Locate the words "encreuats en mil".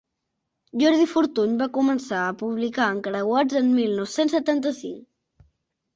2.97-3.97